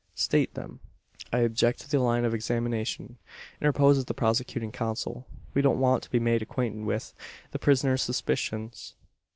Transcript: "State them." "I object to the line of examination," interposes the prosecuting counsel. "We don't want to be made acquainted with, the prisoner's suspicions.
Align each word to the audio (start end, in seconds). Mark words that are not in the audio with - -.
"State 0.15 0.55
them." 0.55 0.79
"I 1.31 1.41
object 1.41 1.81
to 1.81 1.87
the 1.91 1.99
line 1.99 2.25
of 2.25 2.33
examination," 2.33 3.19
interposes 3.61 4.05
the 4.05 4.15
prosecuting 4.15 4.71
counsel. 4.71 5.27
"We 5.53 5.61
don't 5.61 5.77
want 5.79 6.01
to 6.01 6.09
be 6.09 6.19
made 6.19 6.41
acquainted 6.41 6.85
with, 6.85 7.13
the 7.51 7.59
prisoner's 7.59 8.01
suspicions. 8.01 8.95